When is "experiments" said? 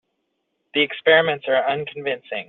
0.81-1.45